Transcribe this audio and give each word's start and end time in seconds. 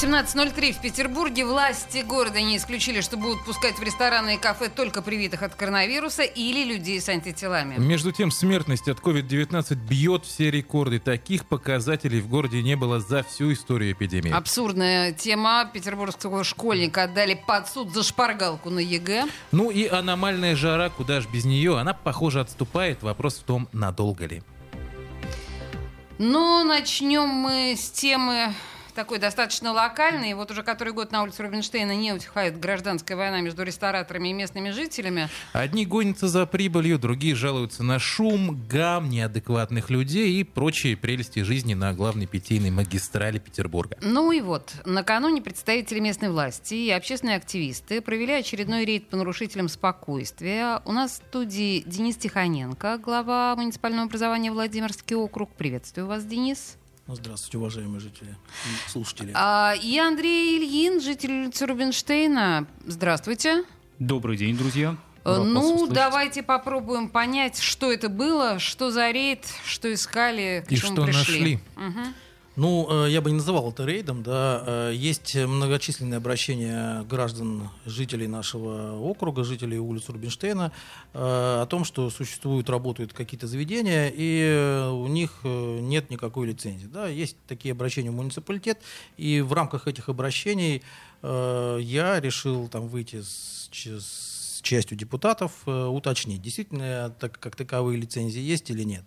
17.03 0.00 0.74
в 0.74 0.80
Петербурге. 0.80 1.44
Власти 1.44 2.04
города 2.06 2.40
не 2.40 2.56
исключили, 2.56 3.00
что 3.00 3.16
будут 3.16 3.44
пускать 3.44 3.80
в 3.80 3.82
рестораны 3.82 4.36
и 4.36 4.38
кафе 4.38 4.68
только 4.68 5.02
привитых 5.02 5.42
от 5.42 5.56
коронавируса 5.56 6.22
или 6.22 6.62
людей 6.62 7.00
с 7.00 7.08
антителами. 7.08 7.78
Между 7.78 8.12
тем, 8.12 8.30
смертность 8.30 8.86
от 8.86 9.00
COVID-19 9.00 9.74
бьет 9.74 10.24
все 10.24 10.52
рекорды. 10.52 11.00
Таких 11.00 11.46
показателей 11.46 12.20
в 12.20 12.28
городе 12.28 12.62
не 12.62 12.76
было 12.76 13.00
за 13.00 13.24
всю 13.24 13.52
историю 13.52 13.90
эпидемии. 13.90 14.30
Абсурдная 14.30 15.10
тема. 15.10 15.68
Петербургского 15.74 16.44
школьника 16.44 17.02
отдали 17.02 17.34
под 17.34 17.68
суд 17.68 17.92
за 17.92 18.04
шпаргалку 18.04 18.70
на 18.70 18.78
ЕГЭ. 18.78 19.24
Ну 19.50 19.72
и 19.72 19.88
аномальная 19.88 20.54
жара, 20.54 20.90
куда 20.90 21.20
ж 21.20 21.26
без 21.26 21.44
нее, 21.44 21.76
она, 21.76 21.92
похоже, 21.92 22.38
отступает. 22.38 23.02
Вопрос 23.02 23.38
в 23.38 23.42
том, 23.42 23.68
надолго 23.72 24.26
ли. 24.26 24.44
Ну, 26.18 26.62
начнем 26.62 27.26
мы 27.26 27.74
с 27.76 27.90
темы 27.90 28.54
такой 28.98 29.20
достаточно 29.20 29.70
локальный. 29.70 30.34
Вот 30.34 30.50
уже 30.50 30.64
который 30.64 30.92
год 30.92 31.12
на 31.12 31.22
улице 31.22 31.44
Рубинштейна 31.44 31.94
не 31.94 32.12
утихает 32.12 32.58
гражданская 32.58 33.16
война 33.16 33.40
между 33.40 33.62
рестораторами 33.62 34.30
и 34.30 34.32
местными 34.32 34.70
жителями. 34.70 35.28
Одни 35.52 35.86
гонятся 35.86 36.26
за 36.26 36.46
прибылью, 36.46 36.98
другие 36.98 37.36
жалуются 37.36 37.84
на 37.84 38.00
шум, 38.00 38.60
гам, 38.68 39.08
неадекватных 39.08 39.90
людей 39.90 40.40
и 40.40 40.42
прочие 40.42 40.96
прелести 40.96 41.44
жизни 41.44 41.74
на 41.74 41.92
главной 41.92 42.26
питейной 42.26 42.72
магистрали 42.72 43.38
Петербурга. 43.38 43.96
Ну 44.00 44.32
и 44.32 44.40
вот, 44.40 44.72
накануне 44.84 45.42
представители 45.42 46.00
местной 46.00 46.30
власти 46.30 46.74
и 46.74 46.90
общественные 46.90 47.36
активисты 47.36 48.00
провели 48.00 48.32
очередной 48.32 48.84
рейд 48.84 49.08
по 49.08 49.16
нарушителям 49.16 49.68
спокойствия. 49.68 50.82
У 50.84 50.90
нас 50.90 51.12
в 51.12 51.28
студии 51.28 51.84
Денис 51.86 52.16
Тихоненко, 52.16 52.98
глава 52.98 53.54
муниципального 53.54 54.06
образования 54.06 54.50
Владимирский 54.50 55.14
округ. 55.14 55.50
Приветствую 55.54 56.08
вас, 56.08 56.24
Денис. 56.24 56.76
Здравствуйте, 57.10 57.56
уважаемые 57.56 58.00
жители 58.00 58.36
слушатели. 58.86 59.32
А, 59.34 59.74
и 59.82 59.98
Андрей 59.98 60.58
Ильин, 60.58 61.00
житель 61.00 61.44
улицы 61.44 61.66
Рубинштейна. 61.66 62.66
Здравствуйте. 62.86 63.64
Добрый 63.98 64.36
день, 64.36 64.58
друзья. 64.58 64.94
Рад 65.24 65.44
ну, 65.44 65.86
давайте 65.86 66.42
попробуем 66.42 67.08
понять, 67.08 67.60
что 67.60 67.90
это 67.90 68.10
было, 68.10 68.58
что 68.58 68.90
за 68.90 69.10
рейд, 69.10 69.46
что 69.64 69.92
искали, 69.92 70.64
к 70.68 70.70
и 70.70 70.76
чему 70.76 70.92
что 70.92 71.04
пришли. 71.06 71.40
нашли. 71.40 71.60
Угу. 71.76 72.06
Ну, 72.58 73.04
э, 73.06 73.10
я 73.10 73.20
бы 73.20 73.30
не 73.30 73.36
называл 73.36 73.70
это 73.70 73.84
рейдом, 73.84 74.24
да. 74.24 74.64
Э, 74.66 74.92
Есть 74.92 75.36
многочисленные 75.36 76.16
обращения 76.16 77.04
граждан, 77.04 77.70
жителей 77.86 78.26
нашего 78.26 78.98
округа, 78.98 79.44
жителей 79.44 79.78
улицы 79.78 80.10
Рубинштейна, 80.10 80.72
э, 81.14 81.18
о 81.62 81.66
том, 81.66 81.84
что 81.84 82.10
существуют, 82.10 82.68
работают 82.68 83.12
какие-то 83.12 83.46
заведения, 83.46 84.12
и 84.12 84.88
у 84.90 85.06
них 85.06 85.38
нет 85.44 86.10
никакой 86.10 86.48
лицензии. 86.48 86.86
Да. 86.86 87.06
Есть 87.06 87.36
такие 87.46 87.70
обращения 87.70 88.10
в 88.10 88.14
муниципалитет, 88.14 88.80
и 89.16 89.40
в 89.40 89.52
рамках 89.52 89.86
этих 89.86 90.08
обращений 90.08 90.82
я 91.22 92.20
решил 92.20 92.68
там 92.68 92.88
выйти 92.88 93.22
с, 93.22 93.68
с 93.72 94.37
частью 94.68 94.96
депутатов, 94.96 95.52
уточнить, 95.66 96.42
действительно 96.42 97.10
так, 97.18 97.38
как 97.38 97.56
таковые 97.56 97.98
лицензии 97.98 98.40
есть 98.40 98.70
или 98.70 98.82
нет. 98.82 99.04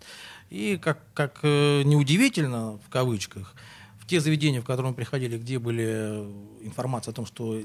И 0.50 0.76
как, 0.76 0.98
как 1.14 1.38
э, 1.42 1.82
неудивительно, 1.82 2.78
в 2.84 2.90
кавычках, 2.90 3.54
в 4.02 4.06
те 4.06 4.20
заведения, 4.20 4.60
в 4.60 4.64
которые 4.64 4.90
мы 4.90 4.96
приходили, 4.96 5.38
где 5.38 5.60
были 5.60 6.26
информация 6.60 7.12
о 7.12 7.14
том, 7.14 7.24
что 7.24 7.62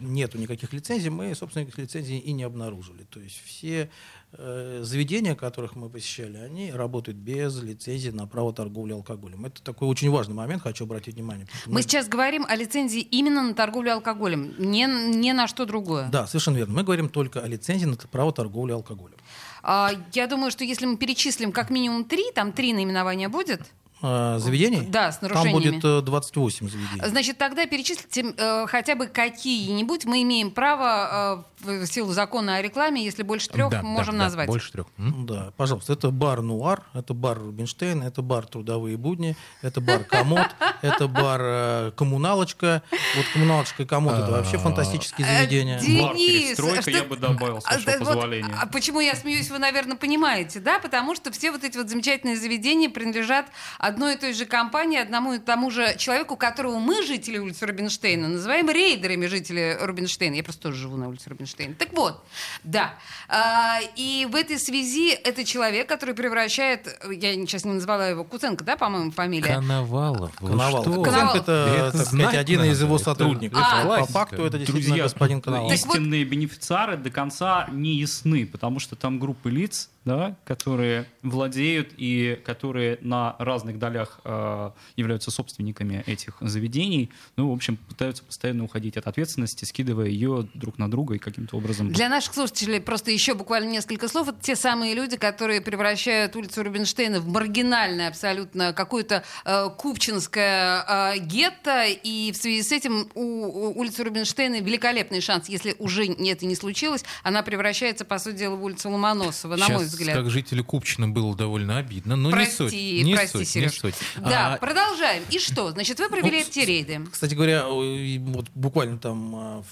нету 0.00 0.38
никаких 0.38 0.72
лицензий, 0.72 1.10
мы, 1.10 1.34
собственно, 1.34 1.64
никаких 1.64 1.84
лицензий 1.84 2.18
и 2.18 2.32
не 2.32 2.44
обнаружили. 2.44 3.02
То 3.10 3.18
есть 3.18 3.42
все 3.44 3.90
э, 4.32 4.80
заведения, 4.84 5.34
которых 5.34 5.74
мы 5.74 5.90
посещали, 5.90 6.36
они 6.36 6.70
работают 6.70 7.18
без 7.18 7.60
лицензии 7.60 8.10
на 8.10 8.28
право 8.28 8.52
торговли 8.52 8.92
алкоголем. 8.92 9.46
Это 9.46 9.60
такой 9.64 9.88
очень 9.88 10.10
важный 10.10 10.34
момент, 10.34 10.62
хочу 10.62 10.84
обратить 10.84 11.16
внимание. 11.16 11.48
Мы, 11.66 11.74
мы 11.74 11.82
сейчас 11.82 12.06
говорим 12.08 12.46
о 12.48 12.54
лицензии 12.54 13.00
именно 13.00 13.42
на 13.42 13.54
торговлю 13.54 13.94
алкоголем, 13.94 14.54
не, 14.58 14.86
не 14.86 15.32
на 15.32 15.48
что 15.48 15.66
другое. 15.66 16.08
Да, 16.08 16.28
совершенно 16.28 16.58
верно. 16.58 16.74
Мы 16.74 16.84
говорим 16.84 17.08
только 17.08 17.40
о 17.40 17.48
лицензии 17.48 17.86
на 17.86 17.96
право 17.96 18.32
торговли 18.32 18.70
алкоголем. 18.70 19.16
А, 19.64 19.90
я 20.12 20.28
думаю, 20.28 20.52
что 20.52 20.62
если 20.62 20.86
мы 20.86 20.96
перечислим 20.96 21.50
как 21.50 21.68
минимум 21.68 22.04
три, 22.04 22.30
там 22.32 22.52
три 22.52 22.72
наименования 22.72 23.28
будет. 23.28 23.62
А, 24.02 24.38
заведений? 24.38 24.82
Да, 24.88 25.12
с 25.12 25.20
нарушениями. 25.20 25.80
Там 25.80 25.80
будет 25.80 26.04
28 26.04 26.66
э, 26.66 26.70
заведений. 26.70 27.02
Значит, 27.04 27.38
тогда 27.38 27.66
перечислите 27.66 28.34
э, 28.36 28.66
хотя 28.66 28.94
бы 28.94 29.06
какие-нибудь. 29.06 30.06
Мы 30.06 30.22
имеем 30.22 30.50
право 30.50 31.44
э, 31.62 31.82
в 31.82 31.86
силу 31.86 32.12
закона 32.12 32.56
о 32.56 32.62
рекламе, 32.62 33.04
если 33.04 33.22
больше 33.22 33.48
трех, 33.48 33.70
да, 33.70 33.82
можем 33.82 34.16
да, 34.16 34.24
назвать. 34.24 34.46
Да, 34.46 34.52
больше 34.52 34.72
трех. 34.72 34.86
Да, 34.96 35.52
пожалуйста. 35.56 35.92
Это 35.92 36.10
бар 36.10 36.40
Нуар, 36.40 36.84
это 36.94 37.12
бар 37.14 37.38
Рубинштейн, 37.38 38.02
это 38.02 38.22
бар 38.22 38.46
Трудовые 38.46 38.96
будни, 38.96 39.36
это 39.62 39.80
бар 39.80 40.04
Комод, 40.04 40.48
это 40.82 41.06
бар 41.06 41.40
э, 41.42 41.92
Коммуналочка. 41.96 42.82
Вот 43.16 43.26
Коммуналочка 43.32 43.82
и 43.82 43.86
Комод 43.86 44.14
это 44.14 44.30
вообще 44.30 44.56
А, 44.56 44.60
фантастические 44.60 45.26
заведения. 45.26 45.76
Бар 46.02 46.14
перестройка 46.14 46.90
я 46.90 47.04
бы 47.04 47.16
добавил, 47.16 47.60
с 47.60 47.64
вашего 47.64 47.98
позволения. 47.98 48.54
А 48.58 48.66
почему 48.66 49.00
я 49.00 49.14
смеюсь, 49.14 49.50
вы, 49.50 49.58
наверное, 49.58 49.96
понимаете, 49.96 50.60
да? 50.60 50.78
Потому 50.78 51.14
что 51.14 51.30
все 51.30 51.50
вот 51.50 51.64
эти 51.64 51.76
вот 51.76 51.88
замечательные 51.88 52.36
заведения 52.36 52.88
принадлежат 52.88 53.46
одной 53.90 54.14
и 54.14 54.18
той 54.18 54.32
же 54.32 54.46
компании, 54.46 54.98
одному 54.98 55.34
и 55.34 55.38
тому 55.38 55.70
же 55.70 55.94
человеку, 55.96 56.36
которого 56.36 56.78
мы, 56.78 57.02
жители 57.04 57.38
улицы 57.38 57.66
Рубинштейна, 57.66 58.28
называем 58.28 58.70
рейдерами 58.70 59.26
жители 59.26 59.76
Рубинштейна. 59.80 60.34
Я 60.34 60.42
просто 60.42 60.62
тоже 60.62 60.76
живу 60.76 60.96
на 60.96 61.08
улице 61.08 61.28
Рубинштейна. 61.30 61.74
Так 61.74 61.92
вот, 61.92 62.24
да. 62.64 62.94
А, 63.28 63.80
и 63.96 64.26
в 64.30 64.34
этой 64.34 64.58
связи 64.58 65.10
это 65.10 65.44
человек, 65.44 65.88
который 65.88 66.14
превращает, 66.14 66.86
я 67.10 67.32
сейчас 67.34 67.64
не 67.64 67.72
назвала 67.72 68.08
его, 68.08 68.24
Куценко, 68.24 68.64
да, 68.64 68.76
по-моему, 68.76 69.10
фамилия? 69.10 69.54
Коновалов. 69.54 70.34
Коновалов. 70.36 70.86
что? 70.86 71.02
Коновалов 71.02 71.36
это, 71.36 71.52
Это 71.88 71.98
так 71.98 72.06
сказать, 72.06 72.34
один 72.34 72.64
из 72.64 72.80
его 72.80 72.98
сотрудников. 72.98 73.58
это 73.58 73.94
А, 73.94 73.98
По 74.00 74.06
факту 74.06 74.44
это 74.44 74.58
действительно 74.58 74.86
Друзья, 74.96 75.02
господин 75.04 75.40
Коновалов. 75.40 75.72
Так 75.72 75.86
вот- 75.86 75.96
истинные 75.96 76.24
бенефициары 76.24 76.96
до 76.96 77.10
конца 77.10 77.66
не 77.70 77.96
ясны, 77.96 78.46
потому 78.46 78.78
что 78.80 78.96
там 78.96 79.18
группы 79.18 79.50
лиц, 79.50 79.90
да, 80.04 80.36
которые 80.44 81.06
владеют 81.22 81.90
и 81.96 82.40
которые 82.44 82.98
на 83.02 83.36
разных 83.38 83.78
долях 83.78 84.20
э, 84.24 84.70
являются 84.96 85.30
собственниками 85.30 86.02
этих 86.06 86.36
заведений, 86.40 87.10
ну, 87.36 87.50
в 87.50 87.54
общем, 87.54 87.76
пытаются 87.76 88.24
постоянно 88.24 88.64
уходить 88.64 88.96
от 88.96 89.06
ответственности, 89.06 89.64
скидывая 89.66 90.06
ее 90.06 90.48
друг 90.54 90.78
на 90.78 90.90
друга 90.90 91.16
и 91.16 91.18
каким-то 91.18 91.56
образом... 91.56 91.92
Для 91.92 92.08
наших 92.08 92.32
слушателей 92.34 92.80
просто 92.80 93.10
еще 93.10 93.34
буквально 93.34 93.70
несколько 93.70 94.08
слов. 94.08 94.28
Это 94.28 94.40
те 94.40 94.56
самые 94.56 94.94
люди, 94.94 95.18
которые 95.18 95.60
превращают 95.60 96.34
улицу 96.34 96.62
Рубинштейна 96.62 97.20
в 97.20 97.28
маргинальное 97.28 98.08
абсолютно 98.08 98.72
какое-то 98.72 99.22
э, 99.44 99.68
купчинское 99.76 101.14
э, 101.14 101.18
гетто. 101.18 101.84
И 101.86 102.32
в 102.32 102.36
связи 102.36 102.62
с 102.62 102.72
этим 102.72 103.10
у, 103.14 103.20
у 103.20 103.78
улицы 103.78 104.02
Рубинштейна 104.02 104.60
великолепный 104.60 105.20
шанс, 105.20 105.50
если 105.50 105.76
уже 105.78 106.06
это 106.06 106.46
не 106.46 106.54
случилось, 106.54 107.04
она 107.22 107.42
превращается, 107.42 108.06
по 108.06 108.18
сути 108.18 108.36
дела, 108.38 108.56
в 108.56 108.64
улицу 108.64 108.88
Ломоносова, 108.88 109.56
на 109.56 109.68
мой 109.68 109.89
Сейчас, 109.89 109.89
взгляд. 109.90 110.16
как 110.16 110.30
жителю 110.30 110.64
Купчино 110.64 111.08
было 111.08 111.36
довольно 111.36 111.78
обидно, 111.78 112.16
но 112.16 112.30
Прости, 112.30 112.62
не 112.64 112.70
суть. 112.70 113.04
Не 113.06 113.14
прости, 113.14 113.32
суть, 113.32 113.40
не 113.40 113.44
Сереж. 113.46 113.78
суть. 113.80 113.94
Да, 114.16 114.54
А, 114.54 114.56
продолжаем. 114.58 115.22
И 115.30 115.38
что? 115.38 115.70
Значит, 115.72 115.98
вы 115.98 116.08
провели 116.08 116.38
Ну, 116.40 116.48
эти 116.48 116.58
рейды. 116.60 117.00
Кстати 117.10 117.34
говоря, 117.34 117.66
вот 117.68 118.46
буквально 118.54 118.98
там 118.98 119.34
а, 119.34 119.62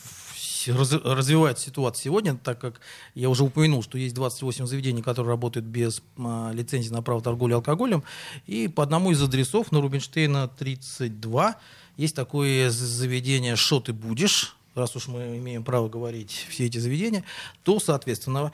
развивается 0.66 1.64
ситуация 1.66 2.02
сегодня, 2.04 2.36
так 2.36 2.60
как 2.60 2.80
я 3.14 3.28
уже 3.30 3.44
упомянул, 3.44 3.82
что 3.82 3.98
есть 3.98 4.14
28 4.14 4.66
заведений, 4.66 5.02
которые 5.02 5.30
работают 5.30 5.66
без 5.66 6.02
а, 6.18 6.50
лицензии 6.52 6.90
на 6.90 7.02
право 7.02 7.20
торговли 7.22 7.54
алкоголем, 7.54 8.02
и 8.46 8.68
по 8.68 8.82
одному 8.82 9.10
из 9.12 9.22
адресов 9.22 9.72
на 9.72 9.80
Рубинштейна 9.80 10.48
32 10.48 11.56
есть 11.96 12.14
такое 12.14 12.70
заведение 12.70 13.56
«Шо 13.56 13.80
ты 13.80 13.92
будешь?», 13.92 14.54
раз 14.74 14.94
уж 14.94 15.08
мы 15.08 15.38
имеем 15.38 15.64
право 15.64 15.88
говорить 15.88 16.46
все 16.48 16.66
эти 16.66 16.78
заведения, 16.78 17.24
то, 17.64 17.80
соответственно, 17.80 18.52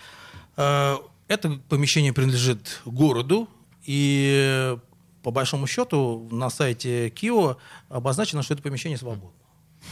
э, 0.57 0.97
это 1.29 1.51
помещение 1.69 2.13
принадлежит 2.13 2.81
городу, 2.85 3.49
и 3.85 4.77
по 5.23 5.31
большому 5.31 5.67
счету 5.67 6.29
на 6.31 6.51
сайте 6.51 7.11
Кио 7.11 7.57
обозначено, 7.89 8.43
что 8.43 8.55
это 8.55 8.63
помещение 8.63 8.99
свободно. 8.99 9.44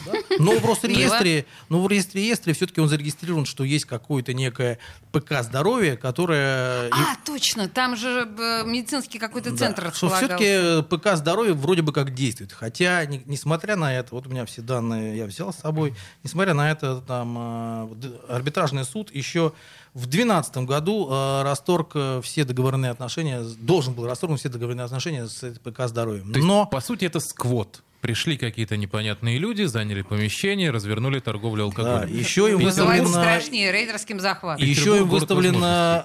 Да? 0.06 0.12
Но 0.38 0.58
в 0.58 0.64
Росреестре, 0.66 1.46
но 1.68 1.80
в 1.82 1.86
Росреестре 1.86 2.52
все-таки 2.54 2.80
он 2.80 2.88
зарегистрирован, 2.88 3.44
что 3.44 3.62
есть 3.64 3.84
какое-то 3.84 4.32
некое 4.34 4.78
ПК 5.12 5.42
здоровья, 5.42 5.96
которое... 5.96 6.88
А, 6.90 7.16
точно, 7.24 7.68
там 7.68 7.96
же 7.96 8.28
э, 8.38 8.64
медицинский 8.64 9.18
какой-то 9.18 9.50
Да, 9.52 9.56
центр 9.56 9.92
что 9.94 10.06
располагался. 10.08 10.36
все-таки 10.38 10.82
ПК 10.96 11.16
здоровья 11.16 11.54
вроде 11.54 11.82
бы 11.82 11.92
как 11.92 12.14
действует. 12.14 12.52
Хотя, 12.52 13.04
не- 13.04 13.22
несмотря 13.26 13.76
на 13.76 13.94
это, 13.94 14.14
вот 14.14 14.26
у 14.26 14.30
меня 14.30 14.44
все 14.46 14.62
данные 14.62 15.16
я 15.16 15.26
взял 15.26 15.52
с 15.52 15.56
собой, 15.56 15.94
несмотря 16.24 16.54
на 16.54 16.70
это, 16.70 17.00
там 17.06 17.36
э, 17.38 18.10
арбитражный 18.28 18.84
суд 18.84 19.14
еще 19.14 19.52
в 19.94 20.06
2012 20.06 20.56
году 20.58 21.08
э, 21.10 21.42
расторг 21.42 21.90
э, 21.94 22.20
все 22.24 22.44
договорные 22.44 22.90
отношения, 22.90 23.42
должен 23.58 23.92
был 23.94 24.06
расторгнуть 24.06 24.40
все 24.40 24.48
договорные 24.48 24.84
отношения 24.84 25.26
с 25.28 25.54
ПК 25.62 25.82
здоровьем. 25.86 26.32
То 26.32 26.38
есть, 26.38 26.48
Но 26.48 26.66
по 26.66 26.80
сути, 26.80 27.04
это 27.04 27.20
сквот. 27.20 27.82
Пришли 28.02 28.36
какие-то 28.36 28.76
непонятные 28.76 29.38
люди, 29.38 29.62
заняли 29.62 30.02
помещение, 30.02 30.72
развернули 30.72 31.20
торговлю 31.20 31.60
да, 31.60 31.64
алкоголем. 31.66 32.12
еще 32.12 32.50
им 32.50 32.60
Называется 32.60 33.04
выставлено, 33.04 33.08
страшнее 33.38 33.70
рейдерским 33.70 34.18
захватом. 34.18 34.66
еще 34.66 34.96
им 34.98 35.08
выставлено 35.08 36.04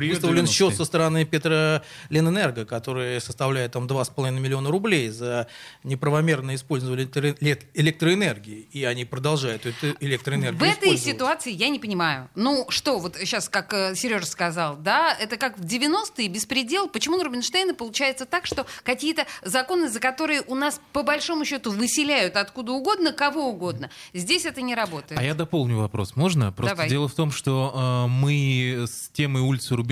Привет, 0.00 0.16
выставлен 0.16 0.44
90-е. 0.44 0.52
счет 0.52 0.74
со 0.76 0.84
стороны 0.86 1.24
Петра 1.26 1.82
Ленэнерго, 2.08 2.64
который 2.64 3.20
составляет 3.20 3.72
там 3.72 3.86
2,5 3.86 4.30
миллиона 4.40 4.70
рублей 4.70 5.10
за 5.10 5.46
неправомерное 5.84 6.54
использование 6.54 7.06
электро- 7.06 7.36
эле- 7.40 7.62
электроэнергии. 7.74 8.66
И 8.72 8.84
они 8.84 9.04
продолжают 9.04 9.66
эту 9.66 9.94
электроэнергию 10.00 10.58
В 10.58 10.62
этой 10.62 10.96
ситуации 10.96 11.52
я 11.52 11.68
не 11.68 11.78
понимаю. 11.78 12.30
Ну 12.34 12.64
что, 12.70 12.98
вот 12.98 13.16
сейчас, 13.16 13.50
как 13.50 13.74
э, 13.74 13.94
Сережа 13.94 14.24
сказал, 14.24 14.76
да, 14.76 15.14
это 15.20 15.36
как 15.36 15.58
в 15.58 15.64
90-е 15.66 16.28
беспредел. 16.28 16.88
Почему 16.88 17.18
на 17.18 17.24
Рубинштейна 17.24 17.74
получается 17.74 18.24
так, 18.24 18.46
что 18.46 18.64
какие-то 18.82 19.26
законы, 19.44 19.90
за 19.90 20.00
которые 20.00 20.40
у 20.46 20.54
нас 20.54 20.80
по 20.94 21.02
большому 21.02 21.44
счету 21.44 21.72
выселяют 21.72 22.36
откуда 22.36 22.72
угодно, 22.72 23.12
кого 23.12 23.50
угодно, 23.50 23.90
здесь 24.14 24.46
это 24.46 24.62
не 24.62 24.74
работает. 24.74 25.20
А 25.20 25.22
я 25.22 25.34
дополню 25.34 25.76
вопрос, 25.76 26.16
можно? 26.16 26.52
Просто 26.52 26.74
Давай. 26.76 26.88
дело 26.88 27.06
в 27.06 27.14
том, 27.14 27.30
что 27.30 28.06
э, 28.06 28.08
мы 28.08 28.86
с 28.88 29.10
темой 29.12 29.42
улицы 29.42 29.76
Рубинштейна 29.76 29.89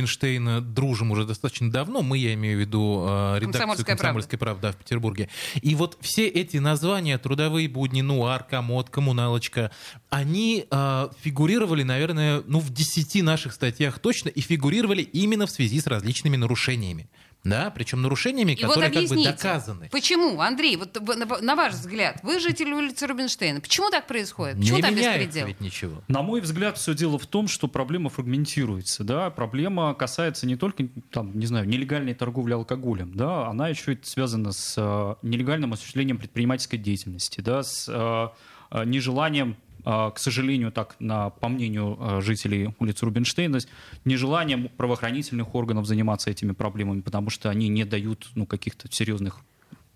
дружим 0.60 1.10
уже 1.10 1.24
достаточно 1.24 1.70
давно. 1.70 2.02
Мы, 2.02 2.18
я 2.18 2.34
имею 2.34 2.58
в 2.58 2.60
виду 2.60 3.04
э, 3.08 3.38
редакцию 3.38 3.52
«Комсомольская 3.52 3.84
правда». 3.84 4.02
«Комсомольской 4.02 4.38
правды» 4.38 4.62
да, 4.62 4.72
в 4.72 4.76
Петербурге. 4.76 5.28
И 5.60 5.74
вот 5.74 5.98
все 6.00 6.26
эти 6.26 6.58
названия, 6.58 7.18
трудовые 7.18 7.68
будни, 7.68 8.00
нуар, 8.00 8.44
комод, 8.44 8.90
коммуналочка, 8.90 9.70
они 10.10 10.66
э, 10.70 11.08
фигурировали, 11.20 11.82
наверное, 11.82 12.42
ну, 12.46 12.60
в 12.60 12.70
10 12.70 13.22
наших 13.22 13.52
статьях 13.52 13.98
точно, 13.98 14.28
и 14.28 14.40
фигурировали 14.40 15.02
именно 15.02 15.46
в 15.46 15.50
связи 15.50 15.80
с 15.80 15.86
различными 15.86 16.36
нарушениями. 16.36 17.08
Да, 17.48 17.70
причем 17.70 18.02
нарушениями, 18.02 18.52
И 18.52 18.64
вот 18.64 18.74
которые 18.74 18.92
как 19.08 19.16
бы 19.16 19.24
доказаны. 19.24 19.88
почему, 19.90 20.40
Андрей, 20.40 20.76
вот 20.76 20.98
на, 21.42 21.56
ваш 21.56 21.74
взгляд, 21.74 22.20
вы 22.22 22.40
житель 22.40 22.72
улицы 22.72 23.06
Рубинштейна, 23.06 23.60
почему 23.60 23.90
так 23.90 24.06
происходит? 24.06 24.58
Почему 24.58 24.76
Не 24.76 24.82
так 24.82 24.90
меняется 24.92 25.18
беспредел? 25.18 25.46
ведь 25.46 25.60
ничего. 25.60 26.02
На 26.08 26.22
мой 26.22 26.40
взгляд, 26.40 26.78
все 26.78 26.94
дело 26.94 27.18
в 27.18 27.26
том, 27.26 27.48
что 27.48 27.68
проблема 27.68 28.10
фрагментируется. 28.10 29.04
Да? 29.04 29.30
Проблема 29.30 29.94
касается 29.94 30.46
не 30.46 30.56
только, 30.56 30.88
там, 31.10 31.38
не 31.38 31.46
знаю, 31.46 31.68
нелегальной 31.68 32.14
торговли 32.14 32.52
алкоголем, 32.52 33.14
да? 33.14 33.48
она 33.48 33.68
еще 33.68 33.94
и 33.94 33.98
связана 34.02 34.52
с 34.52 34.74
э, 34.76 35.14
нелегальным 35.26 35.72
осуществлением 35.72 36.18
предпринимательской 36.18 36.76
деятельности, 36.78 37.40
да? 37.40 37.62
с 37.62 37.88
э, 37.88 38.28
э, 38.70 38.84
нежеланием 38.84 39.56
к 39.88 40.18
сожалению, 40.18 40.70
так, 40.70 40.96
на, 40.98 41.30
по 41.30 41.48
мнению 41.48 41.96
э, 41.98 42.20
жителей 42.20 42.74
улицы 42.78 43.06
Рубинштейна, 43.06 43.58
нежеланием 44.04 44.68
правоохранительных 44.76 45.54
органов 45.54 45.86
заниматься 45.86 46.30
этими 46.30 46.52
проблемами, 46.52 47.00
потому 47.00 47.30
что 47.30 47.48
они 47.48 47.68
не 47.68 47.84
дают 47.84 48.28
ну, 48.34 48.44
каких-то 48.44 48.92
серьезных 48.92 49.40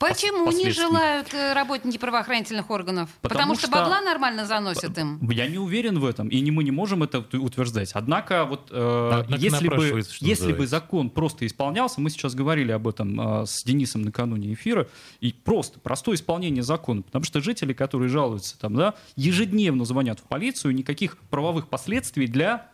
Почему 0.03 0.51
не 0.51 0.71
желают 0.71 1.33
э, 1.33 1.53
работники 1.53 1.97
правоохранительных 1.97 2.71
органов? 2.71 3.09
Потому, 3.21 3.39
Потому 3.39 3.55
что, 3.55 3.67
что- 3.69 3.77
бабла 3.77 4.01
нормально 4.01 4.47
заносят 4.47 4.99
им. 4.99 5.21
Я 5.31 5.47
не 5.47 5.59
уверен 5.59 5.99
в 6.01 6.05
этом, 6.05 6.29
и 6.29 6.41
не, 6.41 6.51
мы 6.51 6.65
не 6.65 6.71
можем 6.73 7.03
это 7.03 7.21
ут- 7.21 7.35
утверждать. 7.35 7.93
Однако, 7.95 8.45
вот, 8.45 8.69
э, 8.71 9.11
Однако 9.23 9.41
если, 9.43 9.69
бы, 9.69 10.03
если 10.21 10.53
бы 10.53 10.67
закон 10.67 11.09
просто 11.11 11.47
исполнялся, 11.47 12.01
мы 12.01 12.11
сейчас 12.11 12.35
говорили 12.35 12.73
об 12.73 12.89
этом 12.89 13.43
э, 13.43 13.47
с 13.47 13.63
Денисом 13.63 14.03
накануне 14.03 14.53
эфира, 14.55 14.89
и 15.21 15.33
просто 15.33 15.79
простое 15.79 16.17
исполнение 16.17 16.63
закона, 16.63 17.03
потому 17.03 17.25
что 17.25 17.41
жители, 17.41 17.73
которые 17.73 18.09
жалуются, 18.09 18.59
там, 18.59 18.75
да, 18.75 18.95
ежедневно 19.17 19.85
звонят 19.85 20.19
в 20.19 20.25
полицию, 20.25 20.75
никаких 20.75 21.17
правовых 21.31 21.69
последствий 21.69 22.27
для 22.27 22.72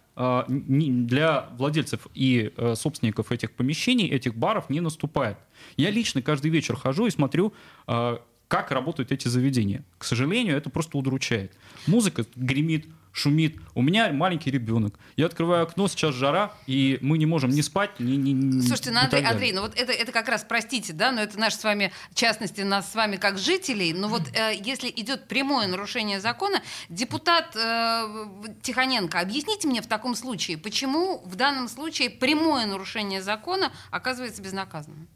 для 0.49 1.49
владельцев 1.57 2.09
и 2.13 2.53
э, 2.57 2.75
собственников 2.75 3.31
этих 3.31 3.53
помещений, 3.53 4.09
этих 4.09 4.35
баров 4.35 4.69
не 4.69 4.81
наступает. 4.81 5.39
Я 5.77 5.91
лично 5.91 6.23
каждый 6.23 6.51
вечер 6.51 6.75
хожу 6.77 7.07
и 7.07 7.11
смотрю, 7.11 7.53
э, 7.87 8.19
как 8.49 8.71
работают 8.71 9.13
эти 9.13 9.29
заведения. 9.29 9.85
К 9.99 10.05
сожалению, 10.05 10.57
это 10.57 10.71
просто 10.71 10.97
удручает. 10.97 11.53
Музыка 11.87 12.25
гремит, 12.35 12.87
шумит. 13.13 13.57
У 13.75 13.83
меня 13.83 14.11
маленький 14.13 14.51
ребенок. 14.51 14.99
Я 15.17 15.27
открываю 15.27 15.65
окно, 15.65 15.89
сейчас 15.89 16.15
жара, 16.15 16.53
и 16.67 16.99
мы 17.03 17.19
не 17.19 17.27
можем 17.27 17.51
ни 17.51 17.61
спать, 17.61 17.99
ни... 17.99 18.13
ни 18.13 18.31
ни- 18.31 18.61
Слушайте, 18.61 18.91
ну, 18.93 19.01
Андрей. 19.01 19.25
Андрей, 19.25 19.53
ну 19.53 19.63
вот 19.63 19.75
это, 19.77 19.93
это 19.93 20.13
как 20.13 20.29
раз, 20.29 20.45
простите, 20.49 20.93
да, 20.93 21.13
но 21.13 21.21
это 21.21 21.39
наши 21.39 21.57
с 21.57 21.65
вами, 21.65 21.93
в 22.11 22.15
частности, 22.15 22.61
нас 22.63 22.91
с 22.91 22.95
вами 22.95 23.17
как 23.17 23.39
жителей, 23.39 23.93
но 23.93 24.09
вот 24.09 24.23
э, 24.35 24.55
если 24.65 24.89
идет 24.89 25.27
прямое 25.29 25.67
нарушение 25.67 26.21
закона, 26.21 26.63
депутат 26.89 27.55
э, 27.57 28.27
Тихоненко, 28.63 29.21
объясните 29.21 29.69
мне 29.69 29.83
в 29.83 29.87
таком 29.87 30.15
случае, 30.15 30.57
почему 30.57 31.21
в 31.25 31.35
данном 31.35 31.69
случае 31.69 32.11
прямое 32.11 32.67
нарушение 32.67 33.21
закона 33.21 33.73
оказывается 33.91 34.41
безнаказанным? 34.43 35.09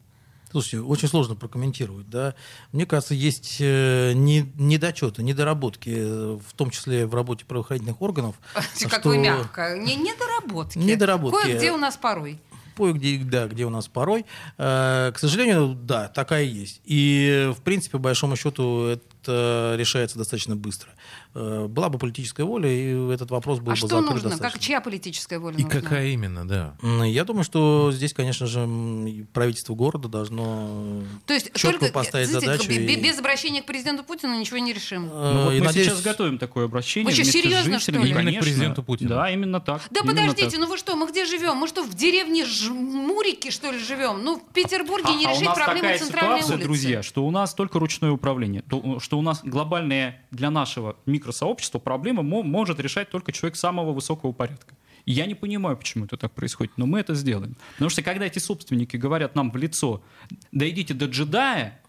Слушайте, 0.53 0.81
очень 0.81 1.09
сложно 1.09 1.35
прокомментировать, 1.35 2.09
да. 2.11 2.35
Мне 2.73 2.85
кажется, 2.85 3.15
есть 3.15 3.57
э, 3.59 4.13
не- 4.15 4.53
недочеты, 4.57 5.23
недоработки, 5.23 5.91
э, 5.97 6.39
в 6.47 6.53
том 6.53 6.69
числе 6.71 7.07
в 7.07 7.15
работе 7.15 7.47
правоохранительных 7.47 8.01
органов. 8.03 8.37
Как 8.55 9.01
что 9.01 9.09
вы 9.09 9.17
мягко. 9.19 9.79
Не, 9.79 9.97
недоработки. 9.97 10.77
Недоработки. 10.77 11.41
Кое-где 11.43 11.73
у 11.73 11.79
нас 11.79 11.97
порой. 11.97 12.39
Кое-где, 12.77 13.19
да, 13.19 13.49
где 13.49 13.65
у 13.65 13.71
нас 13.71 13.89
порой. 13.89 14.27
Э, 14.59 15.11
К 15.15 15.19
сожалению, 15.19 15.75
да, 15.75 16.09
такая 16.09 16.45
есть. 16.45 16.83
И, 16.85 17.51
в 17.57 17.63
принципе, 17.63 17.93
по 17.93 17.99
большому 17.99 18.37
счету, 18.37 18.85
это 18.87 19.75
решается 19.79 20.19
достаточно 20.19 20.55
быстро. 20.55 20.91
Э, 21.35 21.67
Была 21.69 21.89
бы 21.89 21.99
политическая 21.99 22.45
воля, 22.45 22.69
и 22.71 23.11
этот 23.13 23.31
вопрос 23.31 23.59
был 23.61 23.69
А 23.69 23.71
бы 23.71 23.77
что 23.77 23.87
закрыт 23.89 24.11
нужно? 24.11 24.31
достаточно. 24.31 24.51
Как, 24.53 24.61
чья 24.61 24.81
политическая 24.81 25.39
воля 25.39 25.57
И 25.57 25.65
нужна? 25.65 25.81
какая 25.81 26.09
именно, 26.09 26.47
да. 26.47 26.77
Я 27.05 27.25
думаю, 27.25 27.45
что 27.45 27.91
здесь, 27.93 28.13
конечно 28.13 28.47
же, 28.47 28.69
правительство 29.33 29.75
города 29.75 30.09
должно 30.09 31.03
То 31.27 31.35
есть 31.35 31.53
четко 31.55 31.81
только 31.81 31.93
поставить 31.95 32.29
знаете, 32.29 32.47
задачу. 32.47 32.71
и- 32.71 32.97
без 32.97 33.19
обращения 33.19 33.63
к 33.63 33.67
президенту 33.67 34.05
Путину 34.05 34.39
ничего 34.39 34.59
не 34.59 34.73
решим. 34.73 35.07
Э, 35.07 35.33
Ну, 35.35 35.45
вот 35.45 35.53
и 35.55 35.61
мы 35.61 35.67
надеюсь- 35.67 35.87
сейчас 35.89 36.03
готовим 36.03 36.39
такое 36.39 36.67
обращение. 36.67 37.07
Вы 37.07 37.13
что, 37.15 37.25
серьезно, 37.25 37.79
жителями, 37.79 37.79
что 37.79 37.93
ли? 37.93 38.11
Именно 38.11 38.33
к 38.33 38.41
президенту 38.41 38.83
Путину? 38.83 39.11
Да, 39.11 39.31
именно 39.31 39.61
так. 39.61 39.83
Да 39.91 40.01
Именно 40.05 40.21
подождите, 40.21 40.51
так. 40.51 40.61
ну 40.61 40.67
вы 40.67 40.77
что, 40.79 40.97
мы 40.97 41.09
где 41.09 41.25
живем? 41.25 41.57
Мы 41.57 41.67
что, 41.69 41.83
в 41.83 41.95
деревне 41.95 42.45
Жмурики, 42.45 43.51
что 43.51 43.71
ли, 43.73 43.79
живем? 43.79 44.23
Ну, 44.23 44.37
в 44.39 44.53
Петербурге 44.53 45.15
не 45.15 45.27
а, 45.27 45.29
а 45.29 45.33
у 45.33 45.35
решить 45.35 45.47
нас 45.47 45.57
проблему 45.57 45.83
такая 45.83 45.99
центральной 45.99 46.37
ситуация, 46.39 46.55
улицы. 46.57 46.67
друзья, 46.69 47.03
что 47.03 47.25
у 47.27 47.31
нас 47.31 47.55
только 47.55 47.79
ручное 47.79 48.11
управление, 48.11 48.63
то, 48.63 49.01
что 49.01 49.19
у 49.19 49.23
нас 49.23 49.41
глобальная 49.43 50.23
для 50.31 50.51
нашего 50.51 50.97
микросообщества 51.23 51.79
проблема 51.79 52.23
мо- 52.23 52.43
может 52.43 52.81
решать 52.81 53.11
только 53.11 53.33
человек 53.33 53.57
самого 53.57 53.93
высокого 53.93 54.33
порядка. 54.33 54.75
И 55.05 55.13
я 55.13 55.27
не 55.27 55.35
понимаю, 55.35 55.77
почему 55.77 56.05
это 56.05 56.17
так 56.17 56.33
происходит, 56.33 56.73
но 56.77 56.87
мы 56.87 57.01
это 57.01 57.15
сделаем. 57.15 57.57
Потому 57.73 57.91
что 57.91 58.03
когда 58.03 58.27
эти 58.27 58.39
собственники 58.39 58.97
говорят 58.97 59.35
нам 59.35 59.51
в 59.51 59.57
лицо, 59.57 60.03
дойдите 60.53 60.95
до 60.95 61.07
джедая 61.07 61.82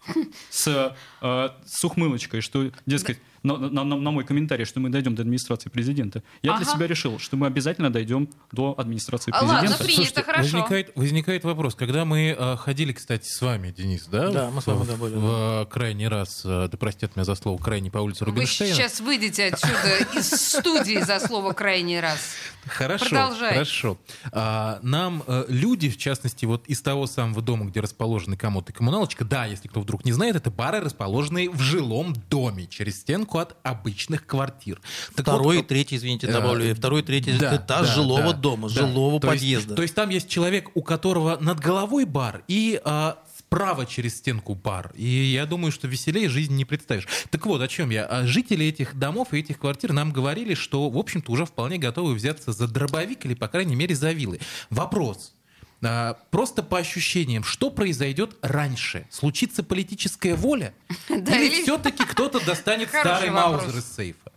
с, 0.50 0.94
э, 1.22 1.48
с 1.66 1.84
ухмылочкой, 1.84 2.40
что, 2.40 2.70
дескать, 2.86 3.18
на, 3.42 3.58
на- 3.58 3.84
на- 3.84 3.96
на 3.96 4.10
мой 4.10 4.24
комментарий, 4.24 4.64
что 4.64 4.80
мы 4.80 4.88
дойдем 4.88 5.14
до 5.14 5.20
администрации 5.20 5.68
президента, 5.68 6.22
я 6.42 6.56
для 6.56 6.62
Ага. 6.66 6.76
себя 6.76 6.86
решил, 6.86 7.18
что 7.18 7.36
мы 7.36 7.46
обязательно 7.46 7.90
дойдем 7.92 8.30
до 8.52 8.74
администрации 8.78 9.32
А, 9.34 9.44
ладно, 9.44 9.58
президента. 9.58 9.84
принято, 9.84 10.02
Слушайте, 10.02 10.22
хорошо. 10.22 10.42
Возникает, 10.56 10.92
возникает 10.96 11.44
вопрос, 11.44 11.74
когда 11.74 12.06
мы 12.06 12.34
э, 12.38 12.56
ходили, 12.56 12.92
кстати, 12.94 13.28
с 13.28 13.42
вами, 13.42 13.70
Денис, 13.70 14.06
да? 14.06 14.30
Да, 14.30 14.48
в- 14.48 14.54
мы 14.54 14.62
с 14.62 14.66
вами, 14.66 14.78
в, 14.84 14.86
да, 14.86 14.96
были, 14.96 15.14
в, 15.16 15.62
э, 15.62 15.66
крайний 15.70 16.08
раз, 16.08 16.40
э, 16.46 16.68
да 16.72 16.78
простят 16.78 17.16
меня 17.16 17.24
за 17.24 17.34
слово, 17.34 17.58
крайний 17.62 17.90
по 17.90 17.98
улице 17.98 18.24
Вы 18.24 18.30
Рубинштейна. 18.30 18.74
сейчас 18.74 19.00
выйдете 19.00 19.48
отсюда 19.52 19.98
из 20.18 20.30
студии 20.30 21.02
за 21.02 21.20
слово 21.20 21.52
«крайний 21.52 22.00
раз». 22.00 22.18
Хорошо, 22.66 23.04
Продолжай. 23.10 23.52
хорошо. 23.52 23.98
А, 24.32 24.78
нам 24.80 25.22
э, 25.26 25.44
люди, 25.48 25.90
в 25.90 25.98
частности, 25.98 26.46
вот 26.46 26.66
из 26.66 26.80
того 26.80 27.06
самого 27.06 27.42
дома, 27.42 27.66
где 27.66 27.80
расположены 27.80 28.38
комод 28.38 28.70
и 28.70 28.72
коммуналочка, 28.72 29.26
да, 29.26 29.44
если 29.44 29.68
кто 29.68 29.82
вдруг 29.82 29.93
не 30.04 30.12
знает, 30.12 30.36
это 30.36 30.50
бары, 30.50 30.80
расположенные 30.80 31.50
в 31.50 31.60
жилом 31.60 32.14
доме, 32.30 32.66
через 32.66 33.00
стенку 33.00 33.38
от 33.38 33.56
обычных 33.62 34.26
квартир. 34.26 34.80
Так 35.14 35.26
Второй 35.26 35.56
и 35.56 35.58
вот, 35.58 35.68
третий, 35.68 35.96
извините, 35.96 36.26
э, 36.26 36.32
добавлю, 36.32 36.74
второй 36.74 37.00
и 37.00 37.04
третий 37.04 37.36
да, 37.38 37.56
этаж 37.56 37.88
да, 37.88 37.94
жилого 37.94 38.32
да, 38.32 38.32
дома, 38.32 38.68
да. 38.68 38.74
жилого 38.74 39.20
То 39.20 39.32
есть- 39.32 39.42
подъезда. 39.42 39.74
то 39.74 39.82
есть 39.82 39.94
там 39.94 40.08
есть 40.08 40.28
человек, 40.28 40.70
у 40.74 40.82
которого 40.82 41.36
над 41.40 41.60
головой 41.60 42.04
бар 42.04 42.42
и 42.48 42.80
а, 42.84 43.18
справа 43.38 43.86
через 43.86 44.16
стенку 44.16 44.54
бар. 44.54 44.92
И 44.96 45.06
я 45.06 45.46
думаю, 45.46 45.70
что 45.70 45.86
веселее 45.86 46.28
жизнь 46.28 46.56
не 46.56 46.64
представишь. 46.64 47.06
Так 47.30 47.46
вот, 47.46 47.60
о 47.62 47.68
чем 47.68 47.90
я. 47.90 48.04
А 48.04 48.26
Жители 48.26 48.66
этих 48.66 48.98
домов 48.98 49.28
и 49.32 49.38
этих 49.38 49.58
квартир 49.60 49.92
нам 49.92 50.12
говорили, 50.12 50.54
что, 50.54 50.90
в 50.90 50.98
общем-то, 50.98 51.30
уже 51.30 51.44
вполне 51.44 51.78
готовы 51.78 52.14
взяться 52.14 52.52
за 52.52 52.66
дробовик 52.66 53.24
или, 53.26 53.34
по 53.34 53.46
крайней 53.46 53.76
мере, 53.76 53.94
за 53.94 54.10
вилы. 54.10 54.40
Вопрос. 54.70 55.34
А, 55.82 56.14
Просто 56.30 56.62
по 56.62 56.78
ощущениям, 56.78 57.44
что 57.44 57.70
произойдет 57.70 58.36
раньше? 58.42 59.06
Случится 59.10 59.62
политическая 59.62 60.34
воля? 60.34 60.72
Да, 61.08 61.36
Или 61.36 61.46
или- 61.56 61.62
все-таки 61.62 62.04
кто-то 62.08 62.44
достанет 62.44 62.88
Хороший 62.90 63.08
старый 63.10 63.30
вопрос. 63.30 63.62
маузер 63.64 63.78
из 63.78 63.94
сейфа? 63.94 64.32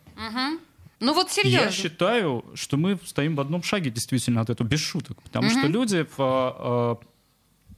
Ну 0.99 1.13
вот 1.13 1.29
серьезно. 1.31 1.65
Я 1.65 1.71
считаю, 1.71 2.43
что 2.55 2.75
мы 2.75 2.97
стоим 3.05 3.35
в 3.35 3.39
одном 3.39 3.61
шаге 3.61 3.91
действительно 3.91 4.41
от 4.41 4.49
этого, 4.49 4.67
без 4.67 4.79
шуток. 4.79 5.21
Потому 5.21 5.49
что 5.51 5.67
люди 5.67 6.07
в 6.17 6.19
э, 6.19 6.95
э, 7.03 7.05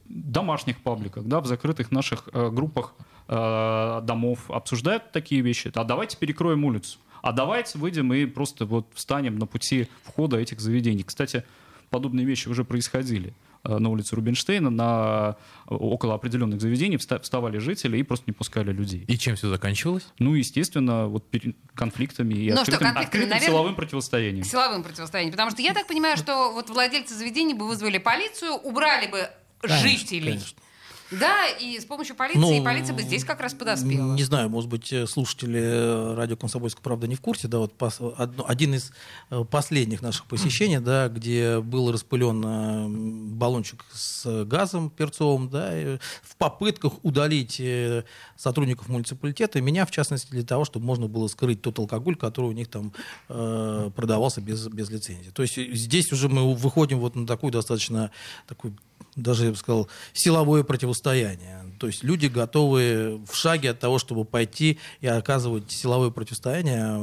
домашних 0.06 0.80
пабликах, 0.80 1.24
да, 1.24 1.40
в 1.40 1.46
закрытых 1.46 1.90
наших 1.90 2.28
группах 2.32 2.94
домов 3.28 4.50
обсуждают 4.50 5.12
такие 5.12 5.40
вещи. 5.40 5.70
А 5.74 5.84
давайте 5.84 6.16
перекроем 6.16 6.64
улицу. 6.64 6.98
А 7.22 7.30
давайте 7.32 7.78
выйдем 7.78 8.12
и 8.12 8.24
просто 8.26 8.64
вот 8.66 8.88
встанем 8.94 9.38
на 9.38 9.46
пути 9.46 9.86
входа 10.02 10.36
этих 10.38 10.58
заведений. 10.60 11.04
Кстати, 11.04 11.44
подобные 11.90 12.26
вещи 12.26 12.48
уже 12.48 12.64
происходили. 12.64 13.32
Э, 13.62 13.78
На 13.78 13.88
улице 13.90 14.16
Рубинштейна 14.16 14.70
на 14.70 15.36
э, 15.68 15.74
около 15.74 16.14
определенных 16.14 16.60
заведений 16.60 16.96
вста- 16.96 17.20
вставали 17.20 17.58
жители 17.58 17.98
и 17.98 18.02
просто 18.02 18.24
не 18.26 18.32
пускали 18.32 18.72
людей. 18.72 19.04
И 19.06 19.18
чем 19.18 19.36
все 19.36 19.48
заканчивалось? 19.48 20.06
Ну, 20.18 20.34
естественно, 20.34 21.06
вот 21.08 21.26
конфликтами 21.74 22.34
и 22.34 22.48
Ну 22.50 22.52
что, 22.56 22.62
открытым, 22.62 22.78
конфликтами, 22.86 23.04
открытым 23.04 23.28
наверное, 23.30 23.48
силовым 23.48 23.74
противостоянием. 23.74 24.44
силовым 24.44 24.82
противостоянием. 24.82 25.32
Потому 25.32 25.50
что 25.50 25.60
я 25.62 25.74
так 25.74 25.86
понимаю, 25.86 26.16
что 26.16 26.52
вот 26.52 26.70
владельцы 26.70 27.14
заведений 27.14 27.54
бы 27.54 27.66
вызвали 27.66 27.98
полицию, 27.98 28.52
убрали 28.54 29.08
бы 29.10 29.28
Конечно, 29.60 29.88
жителей. 29.88 30.32
конечно. 30.32 30.58
Да, 31.10 31.48
и 31.48 31.78
с 31.80 31.84
помощью 31.84 32.14
полиции, 32.14 32.38
Ну, 32.38 32.52
и 32.52 32.64
полиция 32.64 32.94
бы 32.94 33.02
здесь 33.02 33.24
как 33.24 33.40
раз 33.40 33.52
подоспела. 33.54 34.14
Не 34.14 34.22
знаю, 34.22 34.48
может 34.48 34.70
быть, 34.70 34.92
э, 34.92 35.06
слушатели 35.06 35.60
э, 35.60 36.14
радио 36.14 36.36
«Комсомольская 36.36 36.82
правда» 36.82 37.06
не 37.06 37.16
в 37.16 37.20
курсе, 37.20 37.48
да, 37.48 37.58
вот 37.58 37.74
пос- 37.76 38.14
одно- 38.16 38.44
один 38.46 38.74
из 38.74 38.92
э, 39.30 39.44
последних 39.44 40.02
наших 40.02 40.26
посещений, 40.26 40.78
да, 40.80 41.08
где 41.08 41.60
был 41.60 41.90
распылен 41.92 43.36
баллончик 43.36 43.84
с 43.92 44.44
газом 44.44 44.90
перцовым, 44.90 45.48
да, 45.48 45.70
в 46.22 46.36
попытках 46.36 46.92
удалить 47.04 47.60
сотрудников 48.36 48.88
муниципалитета, 48.88 49.60
меня, 49.60 49.86
в 49.86 49.90
частности, 49.90 50.30
для 50.30 50.44
того, 50.44 50.64
чтобы 50.64 50.86
можно 50.86 51.08
было 51.08 51.26
скрыть 51.28 51.60
тот 51.62 51.78
алкоголь, 51.78 52.16
который 52.16 52.46
у 52.46 52.52
них 52.52 52.68
там 52.68 52.92
э, 53.28 53.90
продавался 53.94 54.40
без, 54.40 54.66
без 54.68 54.90
лицензии. 54.90 55.30
То 55.30 55.42
есть 55.42 55.56
здесь 55.56 56.12
уже 56.12 56.28
мы 56.28 56.54
выходим 56.54 56.98
вот 57.00 57.16
на 57.16 57.26
такую 57.26 57.52
достаточно 57.52 58.10
такую 58.46 58.76
даже, 59.16 59.46
я 59.46 59.50
бы 59.50 59.56
сказал, 59.56 59.88
силовое 60.12 60.62
противостояние 60.62 60.99
состояние. 61.00 61.69
То 61.80 61.86
есть 61.86 62.04
люди 62.04 62.26
готовы 62.26 63.22
в 63.26 63.34
шаге 63.34 63.70
от 63.70 63.80
того, 63.80 63.98
чтобы 63.98 64.26
пойти 64.26 64.78
и 65.00 65.06
оказывать 65.06 65.72
силовое 65.72 66.10
противостояние 66.10 67.00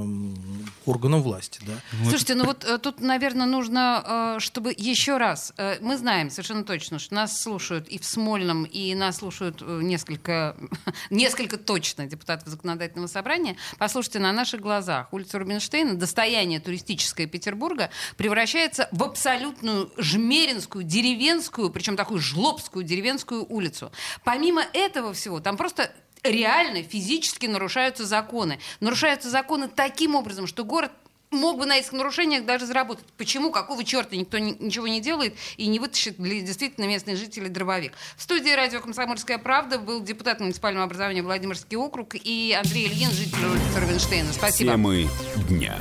органам 0.85 1.23
власти. 1.23 1.59
Да? 1.65 1.73
Слушайте, 2.03 2.35
ну 2.35 2.45
вот 2.45 2.63
э, 2.63 2.77
тут, 2.77 3.01
наверное, 3.01 3.47
нужно, 3.47 4.35
э, 4.37 4.39
чтобы 4.39 4.75
еще 4.77 5.17
раз, 5.17 5.51
э, 5.57 5.77
мы 5.81 5.97
знаем 5.97 6.29
совершенно 6.29 6.63
точно, 6.63 6.99
что 6.99 7.15
нас 7.15 7.41
слушают 7.41 7.87
и 7.87 7.97
в 7.97 8.05
Смольном, 8.05 8.65
и 8.65 8.93
нас 8.93 9.17
слушают 9.17 9.63
несколько, 9.65 10.55
несколько 11.09 11.57
точно 11.57 12.05
депутатов 12.05 12.47
законодательного 12.47 13.07
собрания. 13.07 13.57
Послушайте, 13.79 14.19
на 14.19 14.31
наших 14.31 14.61
глазах 14.61 15.11
улица 15.11 15.39
Рубинштейна, 15.39 15.95
достояние 15.95 16.59
туристическое 16.59 17.25
Петербурга, 17.25 17.89
превращается 18.15 18.89
в 18.91 19.01
абсолютную 19.01 19.91
жмеринскую, 19.97 20.83
деревенскую, 20.83 21.71
причем 21.71 21.95
такую 21.95 22.19
жлобскую 22.19 22.85
деревенскую 22.85 23.43
улицу. 23.43 23.91
Помимо 24.23 24.66
этого 24.73 25.13
всего, 25.13 25.39
там 25.39 25.57
просто 25.57 25.91
реально 26.23 26.83
физически 26.83 27.45
нарушаются 27.45 28.05
законы. 28.05 28.59
Нарушаются 28.79 29.29
законы 29.29 29.67
таким 29.67 30.15
образом, 30.15 30.47
что 30.47 30.63
город 30.65 30.91
мог 31.29 31.57
бы 31.59 31.65
на 31.65 31.77
этих 31.77 31.91
нарушениях 31.91 32.45
даже 32.45 32.65
заработать. 32.65 33.05
Почему? 33.17 33.51
Какого 33.51 33.83
черта 33.83 34.15
никто 34.15 34.37
ни- 34.37 34.55
ничего 34.59 34.87
не 34.87 35.01
делает 35.01 35.35
и 35.57 35.67
не 35.67 35.77
вытащит 35.79 36.15
для 36.17 36.39
действительно 36.41 36.85
местных 36.85 37.17
жителей 37.17 37.49
дрововик? 37.49 37.93
В 38.15 38.21
студии 38.21 38.49
радио 38.49 38.79
«Комсомольская 38.79 39.37
правда» 39.37 39.77
был 39.77 40.01
депутат 40.01 40.39
муниципального 40.39 40.85
образования 40.85 41.21
Владимирский 41.23 41.77
округ 41.77 42.15
и 42.15 42.55
Андрей 42.57 42.87
Ильин, 42.87 43.11
житель 43.11 43.45
улицы 43.45 43.79
Рубинштейна. 43.79 44.31
Спасибо. 44.31 44.71
Темы 44.71 45.09
дня. 45.49 45.77